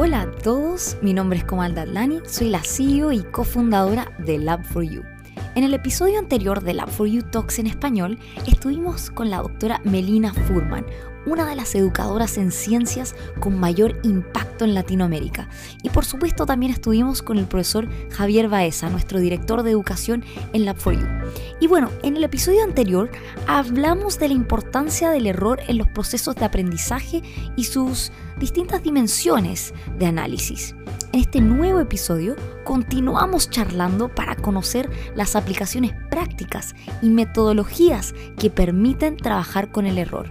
[0.00, 5.17] Hola a todos, mi nombre es Komal Dadlani, soy la CEO y cofundadora de Lab4U.
[5.58, 10.86] En el episodio anterior de Lab4U Talks en español, estuvimos con la doctora Melina Furman,
[11.26, 15.48] una de las educadoras en ciencias con mayor impacto en Latinoamérica.
[15.82, 20.64] Y por supuesto también estuvimos con el profesor Javier Baeza, nuestro director de educación en
[20.64, 21.32] Lab4U.
[21.58, 23.10] Y bueno, en el episodio anterior
[23.48, 27.20] hablamos de la importancia del error en los procesos de aprendizaje
[27.56, 30.76] y sus distintas dimensiones de análisis.
[31.10, 39.16] En este nuevo episodio continuamos charlando para conocer las aplicaciones prácticas y metodologías que permiten
[39.16, 40.30] trabajar con el error.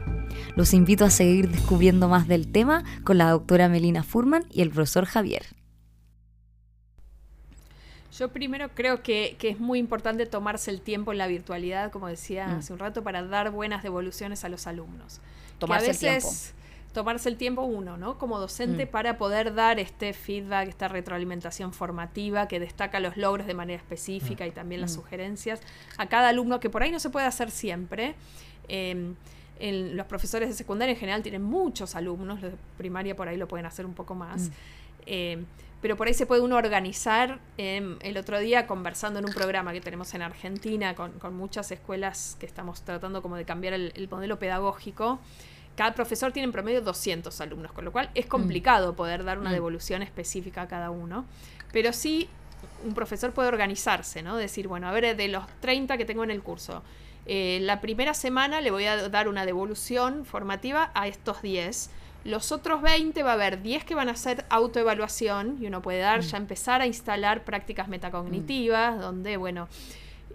[0.56, 4.70] Los invito a seguir descubriendo más del tema con la doctora Melina Furman y el
[4.70, 5.48] profesor Javier.
[8.16, 12.48] Yo primero creo que, es muy importante tomarse el tiempo en la virtualidad, como decía
[12.48, 12.52] mm.
[12.60, 15.22] hace un rato, para dar buenas devoluciones a los alumnos.
[15.58, 16.30] Tomarse el tiempo.
[16.98, 18.18] Tomarse el tiempo uno, ¿no?
[18.18, 18.90] Como docente mm.
[18.90, 24.46] para poder dar este feedback, esta retroalimentación formativa que destaca los logros de manera específica
[24.46, 24.48] mm.
[24.48, 25.62] y también las sugerencias
[26.00, 28.16] a cada alumno, que por ahí no se puede hacer siempre.
[28.68, 29.14] Em,
[29.60, 33.48] los profesores de secundaria en general tienen muchos alumnos, los de primaria por ahí lo
[33.48, 34.50] pueden hacer un poco más.
[34.50, 34.52] Mm.
[35.06, 35.46] Eh,
[35.82, 37.40] pero por ahí se puede uno organizar.
[37.58, 42.48] el otro día, conversando en un programa que tenemos en Argentina con, muchas escuelas que
[42.48, 45.20] estamos tratando como de cambiar el, modelo pedagógico,
[45.78, 48.30] cada profesor tiene en promedio 200 alumnos, con lo cual es mm.
[48.30, 49.54] complicado poder dar una mm.
[49.54, 51.26] devolución específica a cada uno.
[51.72, 52.28] Pero sí,
[52.84, 54.38] un profesor puede organizarse, ¿no?
[54.38, 56.82] Decir, bueno, a ver, de los 30 que tengo en el curso,
[57.28, 61.92] eh, la primera semana le voy a dar una devolución formativa a estos 10.
[62.24, 66.00] Los otros 20 va a haber 10 que van a hacer autoevaluación y uno puede
[66.00, 66.24] dar, mm.
[66.24, 69.68] ya empezar a instalar prácticas metacognitivas, donde, bueno,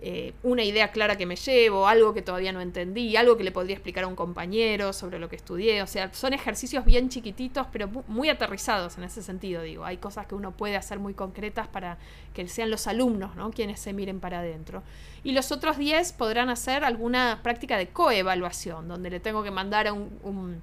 [0.05, 3.53] eh, una idea clara que me llevo, algo que todavía no entendí, algo que le
[3.53, 5.81] podría explicar a un compañero sobre lo que estudié.
[5.81, 9.85] O sea, son ejercicios bien chiquititos, pero muy aterrizados en ese sentido, digo.
[9.85, 11.99] Hay cosas que uno puede hacer muy concretas para
[12.35, 13.53] que sean los alumnos, ¿no?
[13.53, 14.83] Quienes se miren para adentro.
[15.23, 19.87] Y los otros 10 podrán hacer alguna práctica de coevaluación, donde le tengo que mandar
[19.87, 20.61] a un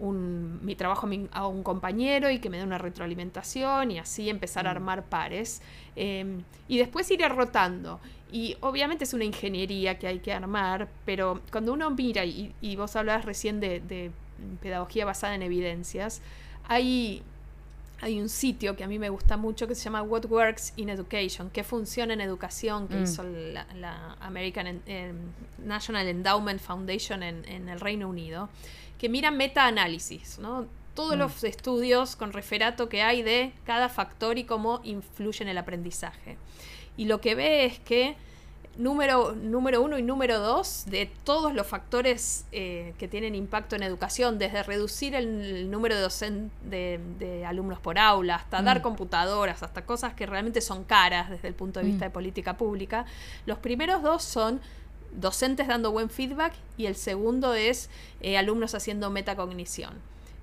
[0.00, 4.70] mi trabajo a un compañero y que me dé una retroalimentación y así empezar a
[4.70, 4.76] mm.
[4.76, 5.62] armar pares.
[5.96, 8.00] Em, y después iré rotando.
[8.30, 12.94] Y obviamente es una ingeniería que hay que armar, pero cuando uno mira, y, vos
[12.94, 14.10] hablabas recién de,
[14.60, 16.20] pedagogía basada en evidencias,
[16.68, 17.22] hay,
[18.00, 20.90] hay un sitio que a mí me gusta mucho que se llama What Works in
[20.90, 23.02] Education, qué funciona en educación, que mm.
[23.02, 24.82] hizo la, American
[25.64, 28.50] National Endowment Foundation en el Reino Unido
[28.98, 30.66] que mira meta-análisis, ¿no?
[30.94, 31.18] Todos mm.
[31.18, 36.36] los estudios con referato que hay de cada factor y cómo influye en el aprendizaje.
[36.96, 38.16] Y lo que ve es que
[38.78, 43.82] número, número uno y número dos de todos los factores eh, que tienen impacto en
[43.82, 48.82] educación, desde reducir el, número de, de, alumnos por aula, hasta dar mm.
[48.82, 52.08] computadoras, hasta cosas que realmente son caras desde el punto de vista mm.
[52.08, 53.04] de política pública,
[53.46, 54.60] los primeros dos son
[55.12, 59.94] docentes dando buen feedback y el segundo es eh, alumnos haciendo metacognición.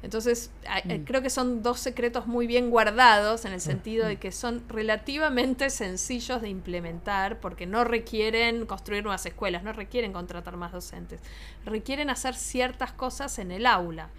[0.04, 0.52] Entonces,
[0.86, 1.04] eh, mm.
[1.06, 4.20] creo que son dos secretos muy bien guardados en el mm, sentido de mm.
[4.20, 10.58] que son relativamente sencillos de implementar porque no requieren construir nuevas escuelas, no requieren contratar
[10.58, 11.22] más docentes,
[11.66, 14.10] requieren hacer ciertas cosas en el aula.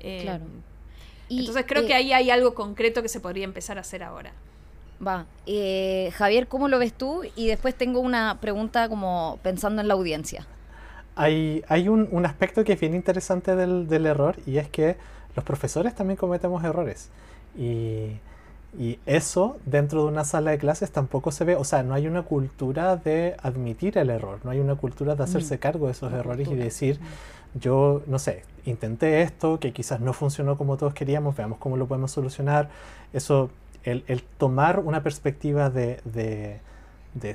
[0.00, 0.44] claro.
[0.44, 4.32] Eh, entonces, creo que ahí hay algo concreto que se podría empezar a hacer ahora.
[5.04, 5.26] Va.
[5.46, 7.22] Eh, Javier, ¿cómo lo ves tú?
[7.34, 10.46] Y después tengo una pregunta como pensando en la audiencia.
[11.14, 14.96] Hay, hay un, un aspecto que es bien interesante del, del, error y es que
[15.34, 17.08] los profesores también cometemos errores.
[17.56, 18.18] Y,
[18.78, 22.06] y, eso dentro de una sala de clases tampoco se ve, o sea, no hay
[22.06, 25.58] una cultura de admitir el error, no hay una cultura de hacerse mm.
[25.58, 27.00] cargo de esos errores y decir,
[27.54, 31.86] yo, no sé, intenté esto que quizás no funcionó como todos queríamos, veamos cómo lo
[31.86, 32.68] podemos solucionar.
[33.12, 33.50] Eso
[33.86, 36.60] el, tomar una perspectiva de,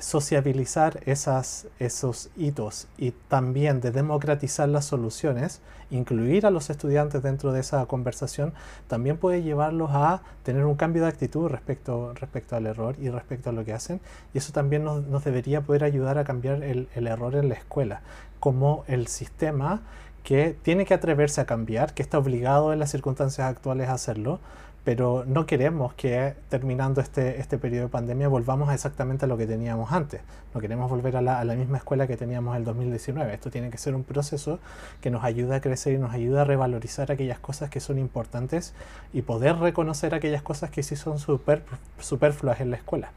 [0.00, 5.60] sociabilizar esos hitos y también de democratizar las soluciones,
[5.90, 8.52] incluir a los estudiantes dentro de esa conversación,
[8.86, 12.14] también puede llevarlos a tener un cambio de actitud respecto,
[12.52, 14.00] al error y respecto a lo que hacen.
[14.32, 18.02] Y eso también nos, debería poder ayudar a cambiar el error en la escuela,
[18.38, 19.82] como el sistema
[20.22, 24.38] que tiene que atreverse a cambiar, que está obligado en las circunstancias actuales a hacerlo,
[24.84, 29.46] pero no queremos que terminando este, este periodo de pandemia volvamos exactamente a lo que
[29.46, 30.22] teníamos antes.
[30.54, 33.32] No queremos volver a la, misma escuela que teníamos en el 2019.
[33.32, 34.58] Esto tiene que ser un proceso
[35.00, 38.74] que nos ayude a crecer y nos ayude a revalorizar aquellas cosas que son importantes
[39.12, 41.62] y poder reconocer aquellas cosas que sí son super,
[42.00, 43.12] superfluas en la escuela.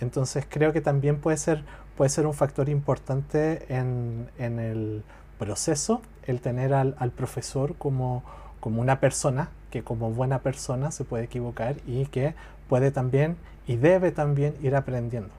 [0.00, 1.64] Entonces creo que también puede ser,
[1.96, 5.02] puede ser un factor importante en, en el
[5.38, 8.22] proceso el tener al, al profesor como
[8.60, 12.34] como una persona que como buena persona se puede equivocar y que
[12.68, 13.36] puede también
[13.66, 15.30] y debe también ir aprendiendo.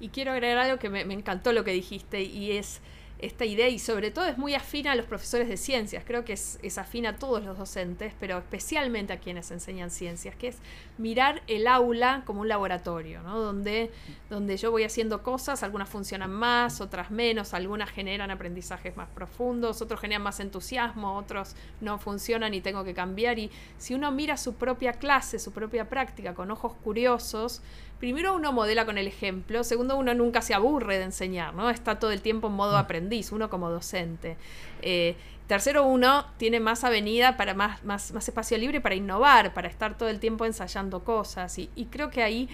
[0.00, 2.80] Y quiero agregar algo que me, encantó lo que dijiste y es
[3.22, 6.32] esta idea y sobre todo es muy afina a los profesores de ciencias, creo que
[6.32, 10.58] es, es afina a todos los docentes, pero especialmente a quienes enseñan ciencias, que es
[10.98, 13.40] mirar el aula como un laboratorio, ¿no?
[13.40, 13.90] donde,
[14.28, 19.82] donde yo voy haciendo cosas, algunas funcionan más, otras menos, algunas generan aprendizajes más profundos,
[19.82, 23.38] otros generan más entusiasmo, otros no funcionan y tengo que cambiar.
[23.38, 27.62] Y si uno mira su propia clase, su propia práctica con ojos curiosos,
[28.00, 31.70] primero uno modela con el ejemplo, segundo uno nunca se aburre de enseñar, ¿no?
[31.70, 32.80] Está todo el tiempo en modo mm.
[32.80, 34.36] aprendiz, uno como docente.
[34.80, 35.14] Eh,
[35.46, 39.98] tercero, uno tiene más avenida para más, más, más, espacio libre para innovar, para estar
[39.98, 41.58] todo el tiempo ensayando cosas.
[41.58, 42.48] Y, creo que ahí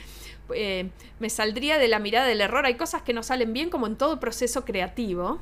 [0.52, 0.90] eh,
[1.20, 2.66] me saldría de la mirada del error.
[2.66, 5.40] Hay cosas que no salen bien como en todo proceso creativo.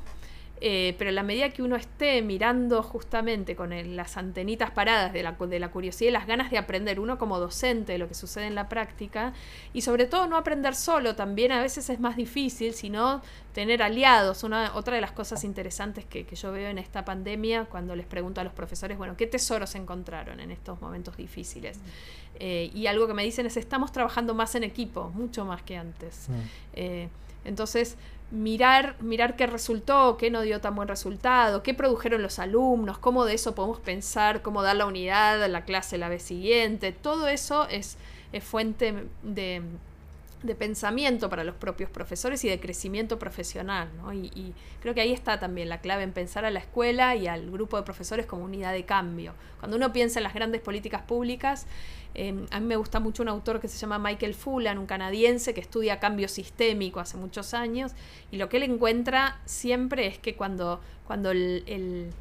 [0.67, 5.23] Eh, pero en la medida que uno esté mirando justamente con las antenitas paradas de
[5.23, 8.15] la, de la curiosidad y las ganas de aprender, uno como docente de lo que
[8.15, 9.35] sucede en la práctica,
[9.75, 13.21] y sobre todo no aprender solo, también a veces es más difícil, sino
[13.53, 14.43] tener aliados.
[14.43, 18.41] Una, otra de las cosas interesantes que, yo veo en esta pandemia, cuando les pregunto
[18.41, 21.79] a los profesores, bueno, ¿qué tesoros encontraron en estos momentos difíciles?
[22.41, 25.77] Eh, y algo que me dicen es, estamos trabajando más en equipo, mucho más que
[25.77, 26.31] antes.
[26.31, 26.33] Mm.
[26.73, 27.09] Eh,
[27.45, 27.97] entonces,
[28.35, 33.25] mirar, mirar qué resultó, qué no dio tan buen resultado, qué produjeron los alumnos, cómo
[33.25, 36.91] de eso podemos pensar, cómo dar la unidad a la clase la vez siguiente.
[36.91, 37.97] Todo eso es,
[38.33, 39.63] es fuente de,
[40.45, 43.91] de pensamiento para los propios profesores y de crecimiento profesional.
[43.97, 44.13] ¿no?
[44.13, 47.51] Y, creo que ahí está también la clave en pensar a la escuela y al
[47.51, 49.35] grupo de profesores como unidad de cambio.
[49.59, 51.67] Cuando uno piensa en las grandes políticas públicas,
[52.15, 55.55] em, a mí me gusta mucho un autor que se llama Michael Fullan, un canadiense
[55.55, 57.93] que estudia cambio sistémico hace muchos años,
[58.31, 62.13] y lo que él encuentra siempre es que cuando, cuando el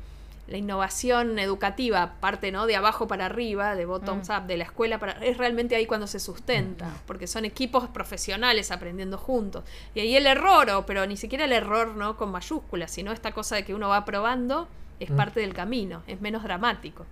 [0.47, 2.65] la innovación educativa parte ¿no?
[2.67, 4.31] de abajo para arriba, de bottoms mm.
[4.31, 6.93] up, de la escuela para es realmente ahí cuando se sustenta, mm.
[7.07, 9.63] porque son equipos profesionales aprendiendo juntos.
[9.95, 13.55] Y ahí el error, pero ni siquiera el error no con mayúsculas, sino esta cosa
[13.55, 14.67] de que uno va probando
[14.99, 15.15] es mm.
[15.15, 17.05] parte del camino, es menos dramático.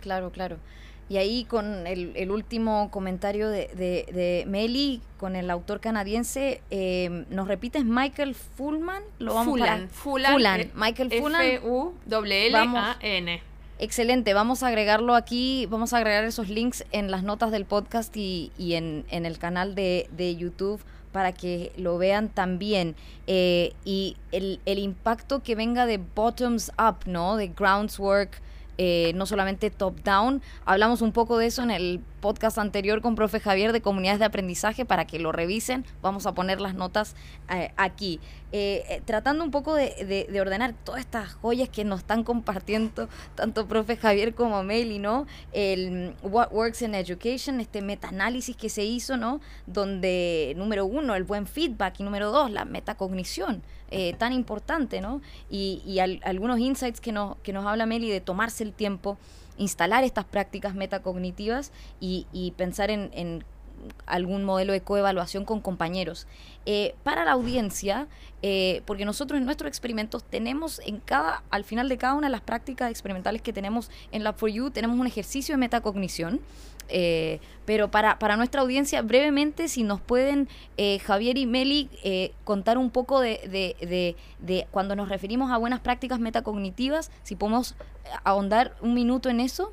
[0.00, 0.56] Claro, claro.
[1.08, 7.46] Y ahí con el, último comentario de, de, Meli, con el autor canadiense, eh, ¿nos
[7.46, 9.02] repites Michael Fullman?
[9.18, 11.42] Lo vamos Fullan, Fullan, Michael Fullan.
[11.42, 13.42] F-U-L-L-A-N.
[13.78, 18.16] Excelente, vamos a agregarlo aquí, vamos a agregar esos links en las notas del podcast
[18.16, 20.80] y, y en, en, el canal de, de, YouTube
[21.10, 22.94] para que lo vean también.
[23.26, 27.36] Eh, y el, el impacto que venga de bottoms up, ¿no?
[27.36, 28.40] De groundwork
[28.78, 30.42] eh, no solamente top-down.
[30.64, 34.24] Hablamos un poco de eso en el podcast anterior con profe Javier de comunidades de
[34.24, 35.84] aprendizaje para que lo revisen.
[36.00, 37.16] Vamos a poner las notas
[37.50, 38.18] eh, aquí.
[38.50, 43.98] Eh, tratando un poco de, ordenar todas estas joyas que nos están compartiendo tanto profe
[43.98, 45.26] Javier como Meli, ¿no?
[45.52, 49.42] El What Works in Education, este metaanálisis que se hizo, ¿no?
[49.66, 53.62] Donde número uno, el buen feedback y número dos, la metacognición.
[53.90, 55.20] Eh, tan importante, ¿no?
[55.50, 59.18] Y, algunos insights que nos, que nos habla Meli de tomarse el tiempo,
[59.58, 63.44] instalar estas prácticas metacognitivas y, y pensar en,
[64.06, 66.26] algún modelo de coevaluación con compañeros.
[66.66, 68.06] Eh, para la audiencia,
[68.42, 72.32] eh, porque nosotros en nuestros experimentos tenemos en cada, al final de cada una de
[72.32, 76.40] las prácticas experimentales que tenemos en Lab4U, tenemos un ejercicio de metacognición
[76.88, 82.32] eh, pero para, para, nuestra audiencia, brevemente, si nos pueden, eh, Javier y Meli, eh,
[82.44, 87.74] contar un poco de, de, de, cuando nos referimos a buenas prácticas metacognitivas, si podemos
[88.22, 89.72] ahondar un minuto en eso.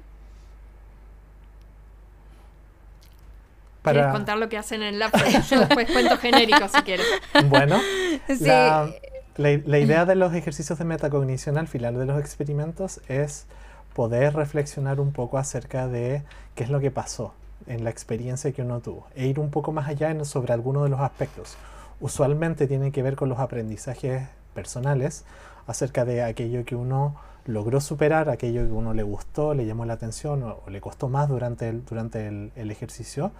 [3.82, 4.00] Para...
[4.00, 5.12] ¿Quieres contar lo que hacen en el lab?
[5.50, 7.06] Yo después cuento genérico si quieres.
[7.46, 7.80] Bueno,
[8.40, 8.90] la,
[9.38, 13.48] la idea de los ejercicios de metacognición al final de los experimentos es
[13.94, 16.24] poder reflexionar un poco acerca de
[16.56, 17.34] qué es lo que pasó
[17.68, 20.84] en la experiencia que uno tuvo e ir un poco más allá en, sobre algunos
[20.84, 21.58] de los aspectos.
[22.00, 25.24] Usualmente tiene que ver con los aprendizajes personales
[25.68, 29.94] acerca de aquello que uno logró superar, aquello que uno le gustó, le llamó la
[29.94, 33.32] atención o, le costó más durante el, durante el, ejercicio.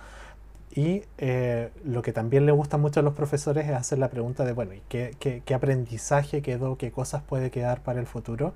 [0.74, 4.46] Y eh, lo que también le gusta mucho a los profesores es hacer la pregunta
[4.46, 6.78] de, bueno, ¿qué, qué, qué aprendizaje quedó?
[6.78, 8.54] ¿Qué cosas puede quedar para el futuro?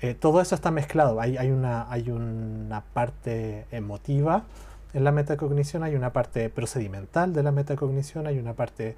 [0.00, 1.20] Eh, todo eso está mezclado.
[1.20, 4.44] Hay, hay, una, hay una parte emotiva
[4.94, 8.96] en la metacognición, hay una parte procedimental de la metacognición, hay una parte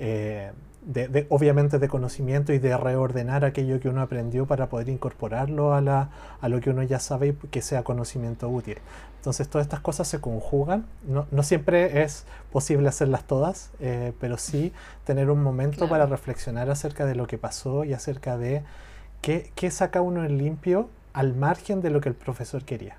[0.00, 0.50] eh,
[0.82, 5.80] de, obviamente de conocimiento y de reordenar aquello que uno aprendió para poder incorporarlo a,
[5.80, 8.78] la, a lo que uno ya sabe y que sea conocimiento útil.
[9.18, 10.86] Entonces todas estas cosas se conjugan.
[11.06, 14.72] No, no siempre es posible hacerlas todas, eh, pero sí
[15.04, 18.62] tener un momento para reflexionar acerca de lo que pasó y acerca de
[19.22, 22.96] ¿Qué, saca uno en limpio al margen de lo que el profesor quería.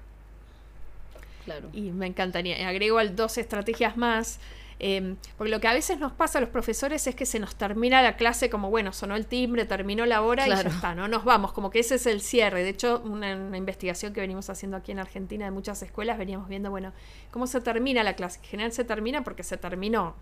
[1.46, 1.70] Claro.
[1.74, 2.68] Y me encantaría.
[2.68, 4.40] Agrego dos estrategias más.
[4.84, 7.56] Em, porque lo que a veces nos pasa a los profesores es que se nos
[7.56, 11.08] termina la clase como, bueno, sonó el timbre, terminó la hora y ya está, ¿no?
[11.08, 12.64] Nos vamos, como que ese es el cierre.
[12.64, 16.72] De hecho, una, investigación que venimos haciendo aquí en Argentina de muchas escuelas, veníamos viendo,
[16.72, 16.94] bueno,
[17.30, 18.40] cómo se termina la clase.
[18.40, 20.16] En general se termina porque se terminó.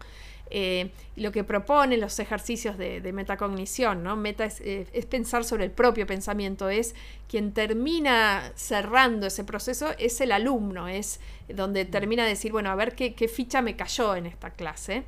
[0.52, 4.16] Eh, lo que proponen los ejercicios de, metacognición, ¿no?
[4.16, 6.96] Meta eh, es, pensar sobre el propio pensamiento, es
[7.28, 12.76] quien termina cerrando ese proceso, es el alumno, es donde termina de decir, bueno, a
[12.76, 15.04] ver qué, ficha me cayó en esta clase.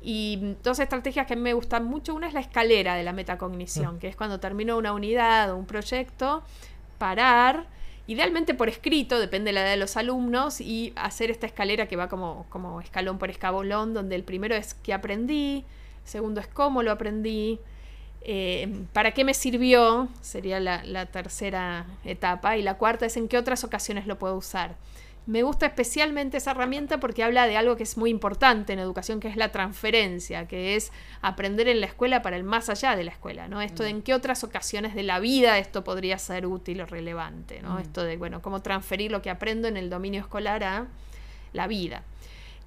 [0.00, 3.12] Y dos estrategias que a mí me gustan mucho, una es la escalera de la
[3.12, 3.98] metacognición, mm.
[3.98, 6.42] que es cuando termino una unidad o un proyecto,
[6.96, 7.66] parar,
[8.06, 11.96] idealmente por escrito, depende de la edad de los alumnos, y hacer esta escalera que
[11.96, 15.64] va como, escalón por escabulón, donde el primero es qué aprendí,
[16.04, 17.58] segundo es cómo lo aprendí,
[18.22, 23.38] eh, para qué me sirvió, sería la tercera etapa, y la cuarta es en qué
[23.38, 24.76] otras ocasiones lo puedo usar.
[25.26, 29.18] Me gusta especialmente esa herramienta porque habla de algo que es muy importante en educación,
[29.18, 33.02] que es la transferencia, que es aprender en la escuela para el más allá de
[33.02, 33.60] la escuela, ¿no?
[33.60, 33.96] Esto de mm.
[33.96, 37.74] en qué otras ocasiones de la vida esto podría ser útil o relevante, ¿no?
[37.74, 37.78] Mm.
[37.78, 40.86] Esto de, bueno, cómo transferir lo que aprendo en el dominio escolar a
[41.52, 42.04] la vida.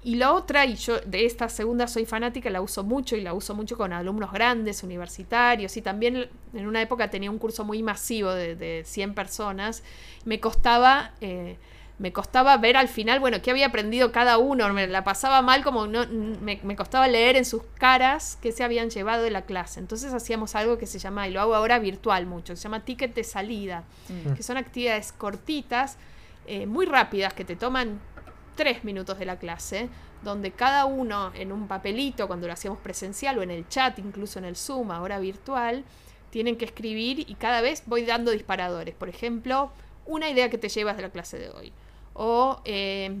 [0.04, 3.32] Y la otra, y yo de esta segunda soy fanática, la uso mucho y la
[3.32, 7.82] uso mucho con alumnos grandes, universitarios, y también en una época tenía un curso muy
[7.82, 9.82] masivo de, de 100 personas,
[10.26, 11.12] me costaba...
[11.22, 11.56] Eh,
[12.00, 15.62] me costaba ver al final, bueno, qué había aprendido cada uno, me la pasaba mal
[15.62, 19.80] como no, me, costaba leer en sus caras qué se habían llevado de la clase.
[19.80, 23.14] Entonces hacíamos algo que se llama, y lo hago ahora virtual mucho, se llama ticket
[23.14, 24.32] de salida, mm.
[24.32, 25.98] que son actividades cortitas,
[26.46, 28.00] eh, muy rápidas, que te toman
[28.56, 29.90] tres minutos de la clase,
[30.22, 34.38] donde cada uno en un papelito, cuando lo hacíamos presencial o en el chat, incluso
[34.38, 35.84] en el Zoom, ahora virtual,
[36.30, 38.94] tienen que escribir y cada vez voy dando disparadores.
[38.94, 39.70] Por ejemplo,
[40.06, 41.74] una idea que te llevas de la clase de hoy
[42.14, 43.20] o eh,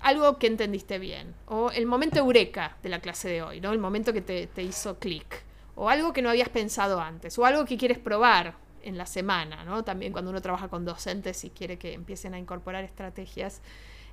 [0.00, 3.72] algo que entendiste bien, o el momento eureka de la clase de hoy, ¿no?
[3.72, 5.42] El momento que te, hizo clic,
[5.74, 9.64] o algo que no habías pensado antes, o algo que quieres probar en la semana,
[9.64, 9.84] ¿no?
[9.84, 13.60] También cuando uno trabaja con docentes y quiere que empiecen a incorporar estrategias.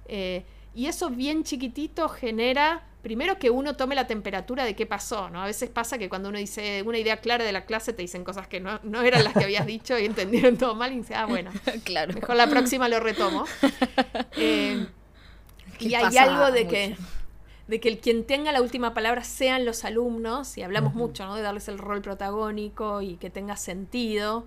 [0.07, 0.45] Eh,
[0.77, 5.41] y eso bien chiquitito genera, primero que uno tome la temperatura de qué pasó, ¿no?
[5.41, 8.23] A veces pasa que cuando uno dice una idea clara de la clase te dicen
[8.23, 11.25] cosas que no, eran las que habías dicho y entendieron todo mal y dice, ah,
[11.25, 11.49] bueno,
[11.83, 12.13] claro.
[12.13, 13.45] mejor la próxima lo retomo.
[14.39, 14.85] Eh,
[15.79, 16.97] y hay algo de que
[17.67, 21.35] de que el quien tenga la última palabra sean los alumnos, y hablamos mucho ¿no?
[21.35, 24.45] de darles el rol protagónico y que tenga sentido.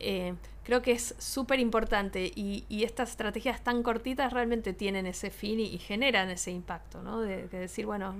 [0.00, 5.60] Eh, creo que es súper importante y, estas estrategias tan cortitas realmente tienen ese fin
[5.60, 7.20] y, generan ese impacto, ¿no?
[7.20, 8.14] De, decir, bueno,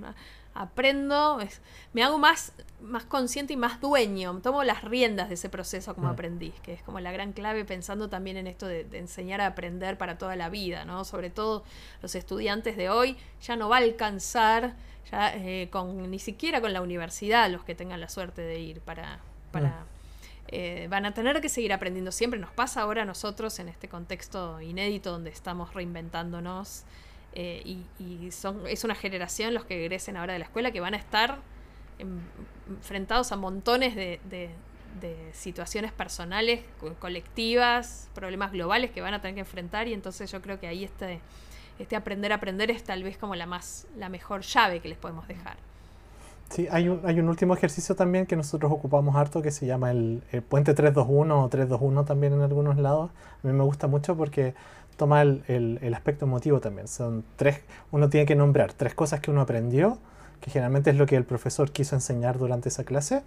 [0.53, 1.39] aprendo,
[1.93, 6.07] me hago más, más consciente y más dueño, tomo las riendas de ese proceso como
[6.07, 6.11] mm.
[6.11, 9.97] aprendiz, que es como la gran clave pensando también en esto de, enseñar a aprender
[9.97, 11.05] para toda la vida, ¿no?
[11.05, 11.63] Sobre todo
[12.01, 14.75] los estudiantes de hoy ya no va a alcanzar
[15.11, 18.81] ya, eh, con, ni siquiera con la universidad los que tengan la suerte de ir
[18.81, 19.19] para...
[19.51, 19.92] para mm.
[20.49, 22.39] Eh, van a tener que seguir aprendiendo siempre.
[22.39, 26.83] Nos pasa ahora a nosotros en este contexto inédito donde estamos reinventándonos
[27.33, 30.93] eh, y, son, es una generación los que egresen ahora de la escuela que van
[30.93, 31.39] a estar
[31.97, 34.49] enfrentados a montones de,
[35.31, 36.61] situaciones personales,
[36.99, 40.83] colectivas, problemas globales que van a tener que enfrentar y entonces yo creo que ahí
[40.83, 41.19] este,
[41.79, 44.97] este aprender a aprender es tal vez como la más la mejor llave que les
[44.97, 45.57] podemos dejar.
[46.53, 49.89] Sí, hay un, hay un último ejercicio también que nosotros ocupamos harto que se llama
[49.89, 53.09] el, puente 321 o 321 también en algunos lados.
[53.43, 54.53] A mí me gusta mucho porque
[54.95, 56.87] toma el, el, aspecto emotivo también.
[56.87, 59.97] Son tres, uno tiene que nombrar tres cosas que uno aprendió,
[60.41, 63.23] que generalmente es lo que el profesor quiso enseñar durante esa clase,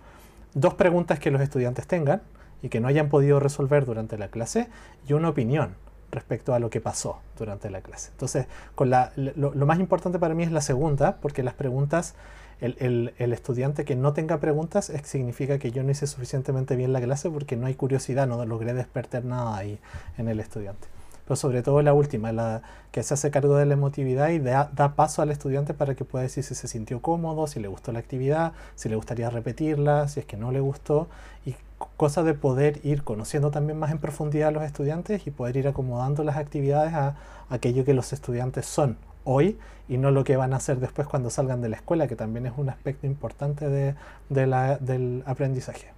[0.55, 2.23] dos preguntas que los estudiantes tengan
[2.63, 4.69] y que no hayan podido resolver durante la clase
[5.09, 5.75] y una opinión
[6.13, 8.11] respecto a lo que pasó durante la clase.
[8.13, 12.15] Entonces, con la, lo, lo más importante para mí es la segunda, porque las preguntas
[12.61, 17.01] el, el, estudiante que no tenga preguntas significa que yo no hice suficientemente bien la
[17.01, 19.79] clase porque no hay curiosidad, no logré despertar nada ahí
[20.17, 20.89] en el estudiante.
[21.27, 24.71] Pero sobre todo la última, la que se hace cargo de la emotividad y da,
[24.75, 27.93] da paso al estudiante para que pueda decir si se sintió cómodo, si le gustó
[27.93, 31.09] la actividad, si le gustaría repetirla, si es que no le gustó.
[31.45, 31.57] Y
[31.97, 35.69] cosa de poder ir conociendo también más en profundidad a los estudiantes y poder ir
[35.69, 37.17] acomodando las actividades a
[37.51, 41.29] aquello que los estudiantes son hoy y no lo que van a hacer después cuando
[41.29, 43.95] salgan de la escuela, que también es un aspecto importante de,
[44.31, 45.93] del aprendizaje.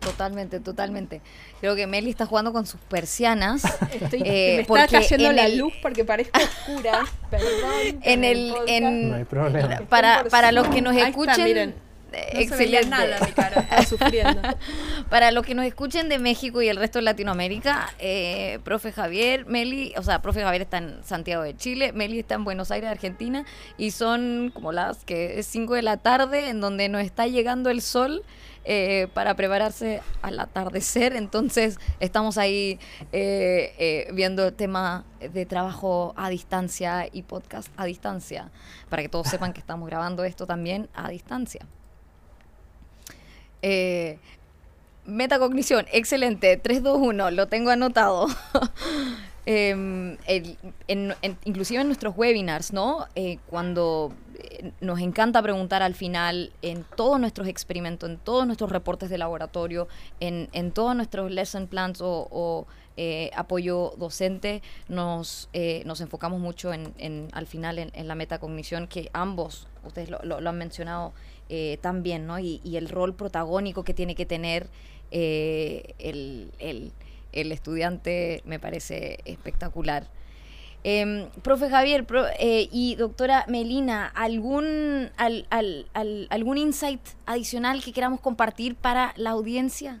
[0.00, 1.20] Totalmente, totalmente.
[1.60, 3.64] Creo que Meli está jugando con sus persianas.
[3.92, 7.04] Estoy, eh, me está cayendo la luz porque parezco oscura.
[7.30, 8.00] Perdón.
[8.02, 9.80] En el, en, no hay problema.
[9.88, 11.74] Para, para los que nos escuchen,
[12.12, 12.88] excelente.
[12.88, 14.40] nada, mi cara, sufriendo.
[15.10, 19.46] Para los que nos escuchen de México y el resto de Latinoamérica, eh, profe Javier,
[19.46, 22.90] Meli, o sea, profe Javier está en Santiago de Chile, Meli está en Buenos Aires,
[22.90, 23.44] Argentina,
[23.76, 27.70] y son como las que es 5 de la tarde, en donde nos está llegando
[27.70, 28.24] el sol.
[28.70, 31.16] Eh, para prepararse al atardecer.
[31.16, 32.78] Entonces estamos ahí
[33.12, 38.50] eh, eh, viendo el tema de trabajo a distancia y podcast a distancia,
[38.90, 41.66] para que todos sepan que estamos grabando esto también a distancia.
[45.04, 48.26] Metacognición, excelente, 321, lo tengo anotado.
[49.50, 50.18] Em,
[51.46, 53.06] inclusive en nuestros webinars, ¿no?
[53.46, 54.12] cuando
[54.80, 59.88] nos encanta preguntar al final en todos nuestros experimentos, en todos nuestros reportes de laboratorio,
[60.20, 67.28] en, en todos nuestros lesson plans o, eh, apoyo docente, nos, eh, enfocamos mucho en,
[67.32, 71.12] al final en, la metacognición, que ambos, ustedes lo, han mencionado
[71.48, 72.38] eh, también, ¿no?
[72.38, 74.68] Y, el rol protagónico que tiene que tener
[75.10, 76.52] el,
[77.32, 80.08] el estudiante me parece espectacular.
[80.84, 82.06] Em, profe Javier
[82.38, 85.10] eh, y doctora Melina, ¿algún,
[86.30, 90.00] ¿algún insight adicional que queramos compartir para la audiencia?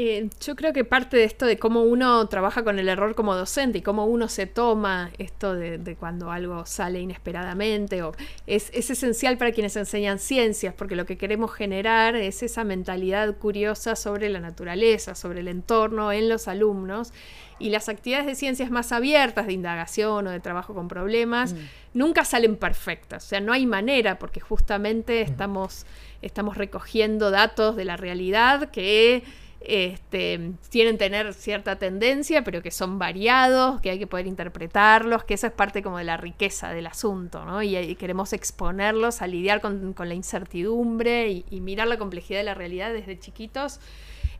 [0.00, 3.34] Eh, yo creo que parte de esto de cómo uno trabaja con el error como
[3.34, 8.12] docente y cómo uno se toma esto de, cuando algo sale inesperadamente o
[8.46, 13.38] es, es, esencial para quienes enseñan ciencias porque lo que queremos generar es esa mentalidad
[13.38, 17.12] curiosa sobre la naturaleza, sobre el entorno en los alumnos
[17.58, 21.58] y las actividades de ciencias más abiertas, de indagación o de trabajo con problemas, mm.
[21.94, 23.24] nunca salen perfectas.
[23.24, 25.28] O sea, no hay manera porque justamente mm.
[25.28, 25.86] estamos,
[26.22, 29.24] estamos recogiendo datos de la realidad que
[29.60, 35.34] este, tienen tener cierta tendencia, pero que son variados, que hay que poder interpretarlos, que
[35.34, 37.62] eso es parte como de la riqueza del asunto, ¿no?
[37.62, 42.92] Y, queremos exponerlos a lidiar con, la incertidumbre y, mirar la complejidad de la realidad
[42.92, 43.80] desde chiquitos.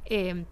[0.07, 0.45] Eh,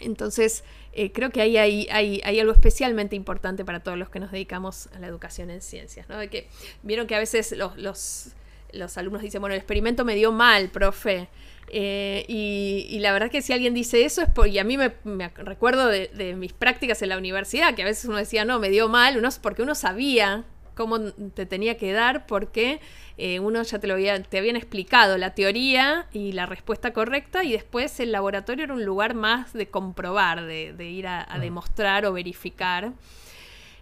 [0.00, 4.88] entonces, eh, creo que ahí hay, algo especialmente importante para todos los que nos dedicamos
[4.94, 6.18] a la educación en ciencias, ¿no?
[6.18, 6.48] De que
[6.82, 11.28] vieron que a veces los, los, alumnos dicen, bueno, el experimento me dio mal, profe.
[11.68, 14.92] Eh, y, la verdad que si alguien dice eso es porque, y a mí me,
[15.36, 18.70] recuerdo de, de, mis prácticas en la universidad, que a veces uno decía, no, me
[18.70, 22.80] dio mal, uno, porque uno sabía cómo te tenía que dar, porque
[23.16, 27.44] eh, uno ya te lo había, te habían explicado la teoría y la respuesta correcta,
[27.44, 31.40] y después el laboratorio era un lugar más de comprobar, de, ir a, mm.
[31.40, 32.92] demostrar o verificar.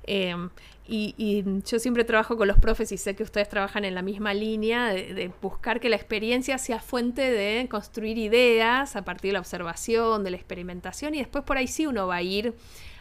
[0.05, 0.51] Em,
[0.87, 4.35] y, yo siempre trabajo con los profes y sé que ustedes trabajan en la misma
[4.35, 9.41] línea de, buscar que la experiencia sea fuente de construir ideas a partir de la
[9.41, 12.55] observación, de la experimentación y después por ahí sí uno va a ir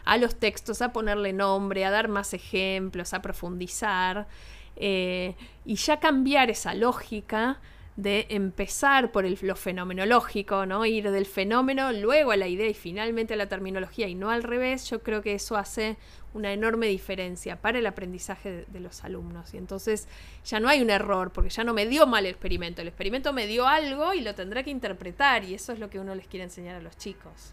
[0.04, 4.28] a los textos, a ponerle nombre, a dar más ejemplos, a profundizar
[4.76, 5.34] eh,
[5.64, 7.60] y ya cambiar esa lógica
[7.96, 10.86] de empezar por el, lo fenomenológico, ¿no?
[10.86, 14.42] Ir del fenómeno, luego a la idea y finalmente a la terminología y no al
[14.42, 15.98] revés, yo creo que eso hace
[16.32, 19.52] una enorme diferencia para el aprendizaje de, los alumnos.
[19.52, 20.08] Y entonces
[20.44, 23.32] ya no hay un error, porque ya no me dio mal el experimento, el experimento
[23.32, 26.26] me dio algo y lo tendré que interpretar, y eso es lo que uno les
[26.26, 27.52] quiere enseñar a los chicos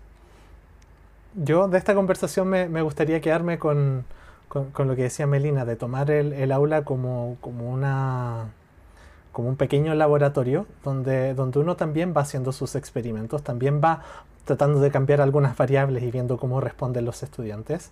[1.35, 4.05] yo de esta conversación me, gustaría quedarme con,
[4.53, 8.49] lo que decía Melina, de tomar el, aula como, una
[9.31, 14.03] como un pequeño laboratorio donde, donde uno también va haciendo sus experimentos, también va
[14.45, 17.91] tratando de cambiar algunas variables y viendo cómo responden los estudiantes,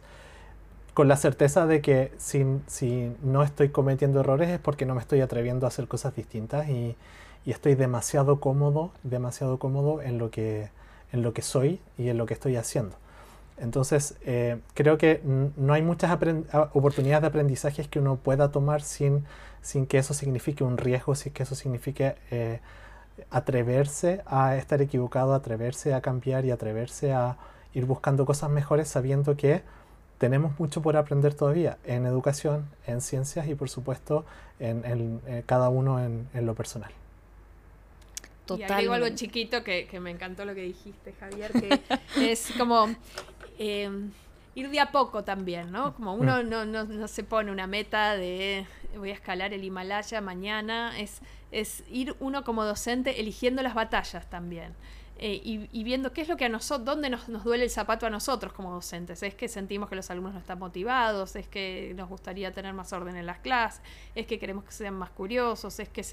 [0.93, 5.01] con la certeza de que si, si no estoy cometiendo errores es porque no me
[5.01, 6.95] estoy atreviendo a hacer cosas distintas y,
[7.45, 10.69] y estoy demasiado cómodo, demasiado cómodo en lo que,
[11.11, 12.95] en lo que soy y en lo que estoy haciendo.
[13.59, 16.11] Entonces, eh, creo que no hay muchas
[16.73, 19.25] oportunidades de aprendizaje que uno pueda tomar sin,
[19.61, 22.59] sin que eso signifique un riesgo, sin que eso signifique eh,
[23.31, 27.37] atreverse a estar equivocado, atreverse a cambiar y atreverse a
[27.73, 29.61] ir buscando cosas mejores sabiendo que
[30.17, 34.25] tenemos mucho por aprender todavía en educación, en ciencias y por supuesto
[34.59, 36.91] en, eh, cada uno en, lo personal.
[38.49, 41.81] Y agrego algo chiquito que, que, me encantó lo que dijiste, Javier, que
[42.31, 42.87] es como
[43.57, 44.11] Em,
[44.55, 45.93] ir de a poco también, ¿no?
[45.95, 46.49] Como uno mm.
[46.49, 48.65] no, no, no, se pone una meta de
[48.97, 54.29] voy a escalar el Himalaya mañana, es, es ir uno como docente eligiendo las batallas
[54.29, 54.73] también.
[55.19, 58.05] Eh, y, viendo qué es lo que a nosotros, dónde nos, nos, duele el zapato
[58.05, 59.23] a nosotros como docentes.
[59.23, 62.93] Es que sentimos que los alumnos no están motivados, es que nos gustaría tener más
[62.93, 63.81] orden en las clases,
[64.13, 66.05] es que queremos que sean más curiosos, es que,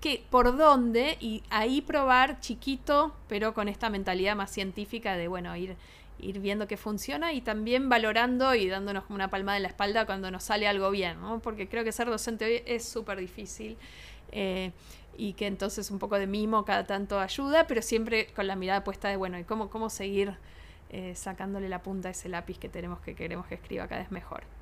[0.00, 5.54] que por dónde y ahí probar chiquito, pero con esta mentalidad más científica de, bueno,
[5.54, 5.76] ir
[6.18, 10.30] ir viendo que funciona y también valorando y dándonos una palmada en la espalda cuando
[10.30, 11.40] nos sale algo bien, ¿no?
[11.40, 13.76] Porque creo que ser docente hoy es súper difícil.
[14.32, 14.72] Eh,
[15.16, 18.84] y que entonces un poco de mimo cada tanto ayuda, pero siempre con la mirada
[18.84, 20.36] puesta de, bueno, ¿y cómo, cómo seguir
[20.90, 24.12] eh, sacándole la punta a ese lápiz que tenemos que queremos que escriba cada vez
[24.12, 24.57] mejor?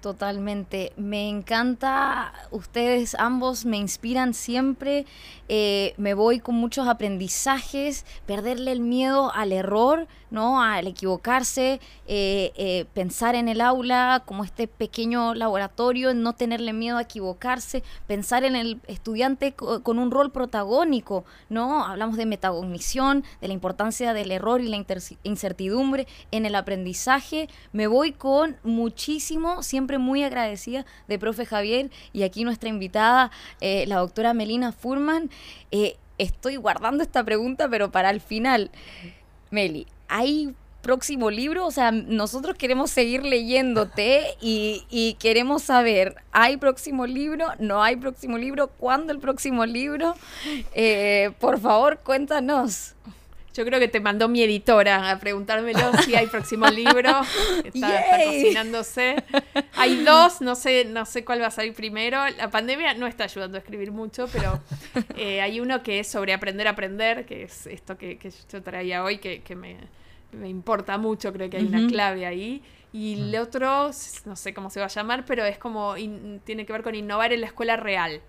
[0.00, 0.92] Totalmente.
[0.96, 5.06] Me encanta, ustedes ambos me inspiran siempre,
[5.48, 10.62] eh, me voy con muchos aprendizajes, perderle el miedo al error, ¿no?
[10.62, 16.98] Al equivocarse, eh, eh, pensar en el aula como este pequeño laboratorio, no tenerle miedo
[16.98, 21.84] a equivocarse, pensar en el estudiante con un rol protagónico, ¿no?
[21.84, 24.84] Hablamos de metacognición, de la importancia del error y la
[25.22, 27.48] incertidumbre en el aprendizaje.
[27.72, 33.30] Me voy con muchísimo, siempre muy agradecida de profe Javier y aquí nuestra invitada,
[33.62, 35.30] eh, la doctora Melina Furman.
[36.18, 38.70] estoy guardando esta pregunta, pero para el final.
[39.50, 41.66] Meli, ¿hay próximo libro?
[41.66, 47.46] O sea, nosotros queremos seguir leyéndote y, queremos saber, ¿hay próximo libro?
[47.58, 48.68] ¿No hay próximo libro?
[48.68, 50.14] ¿Cuándo el próximo libro?
[50.74, 52.94] Eh, por favor, cuéntanos.
[53.54, 57.22] Yo creo que te mandó mi editora a preguntármelo si hay próximo libro.
[57.64, 59.16] Está, cocinándose.
[59.74, 62.18] Hay dos, no sé, no sé cuál va a salir primero.
[62.36, 64.60] La pandemia no está ayudando a escribir mucho, pero
[65.16, 68.18] eh, hay uno que es sobre aprender a aprender, que es esto que,
[68.52, 69.76] yo traía hoy, que, me,
[70.48, 72.62] importa mucho, creo que hay una clave ahí.
[72.92, 73.90] Y el otro,
[74.24, 75.94] no sé cómo se va a llamar, pero es como,
[76.44, 78.22] tiene que ver con innovar en la escuela real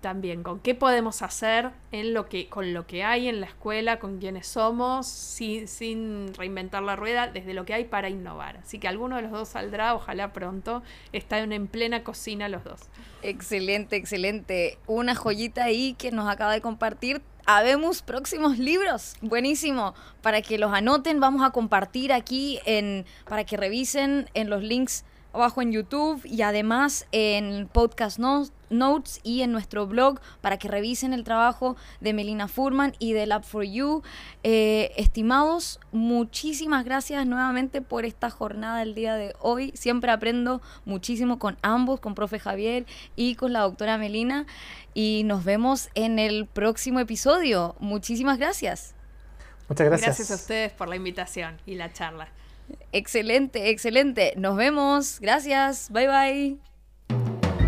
[0.00, 3.98] también con qué podemos hacer en lo que, con lo que hay en la escuela,
[3.98, 8.58] con quienes somos, sin, sin reinventar la rueda, desde lo que hay para innovar.
[8.58, 10.82] Así que alguno de los dos saldrá, ojalá pronto.
[11.12, 12.80] Están en plena cocina los dos.
[13.22, 14.78] Excelente, excelente.
[14.86, 17.20] Una joyita ahí que nos acaba de compartir.
[17.46, 19.16] Habemos próximos libros.
[19.20, 19.94] Buenísimo.
[20.22, 25.04] Para que los anoten, vamos a compartir aquí en, para que revisen en los links
[25.32, 28.52] abajo en YouTube y además en Podcast Notes
[29.22, 33.44] y en nuestro blog para que revisen el trabajo de Melina Furman y de Lab
[33.44, 34.02] for You.
[34.42, 39.72] Eh, estimados, muchísimas gracias nuevamente por esta jornada del día de hoy.
[39.74, 44.46] Siempre aprendo muchísimo con ambos, con profe Javier y con la doctora Melina.
[44.94, 47.76] Y nos vemos en el próximo episodio.
[47.78, 48.94] Muchísimas gracias.
[49.68, 50.06] Muchas gracias.
[50.06, 52.28] Gracias a ustedes por la invitación y la charla.
[52.92, 54.34] Excelente, excelente.
[54.36, 55.20] Nos vemos.
[55.20, 55.90] Gracias.
[55.90, 56.67] Bye bye.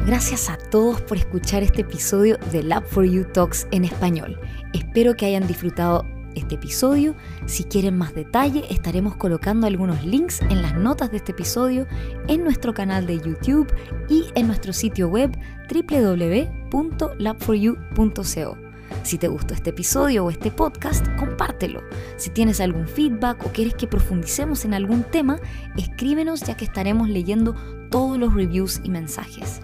[0.07, 4.41] Gracias a todos por escuchar este episodio de Lab for You Talks en español.
[4.73, 7.15] Espero que hayan disfrutado este episodio.
[7.45, 11.87] Si quieren más detalle, estaremos colocando algunos links en las notas de este episodio
[12.29, 13.71] en nuestro canal de YouTube
[14.09, 15.37] y en nuestro sitio web
[15.71, 18.71] www.labforyou.co.
[19.03, 21.83] Si te gustó este episodio o este podcast, compártelo.
[22.17, 25.39] Si tienes algún feedback o quieres que profundicemos en algún tema,
[25.77, 27.55] escríbenos ya que estaremos leyendo
[27.91, 29.61] todos los reviews y mensajes.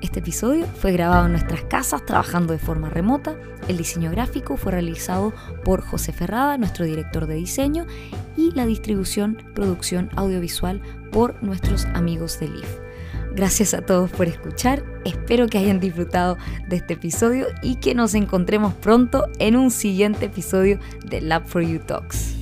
[0.00, 3.36] Este episodio fue grabado en nuestras casas trabajando de forma remota.
[3.68, 7.86] El diseño gráfico fue realizado por José Ferrada, nuestro director de diseño,
[8.34, 10.80] y la distribución, producción audiovisual
[11.12, 12.78] por nuestros amigos de Leaf.
[13.34, 18.14] Gracias a todos por escuchar, espero que hayan disfrutado de este episodio y que nos
[18.14, 22.39] encontremos pronto en un siguiente episodio de Lab for You Talks.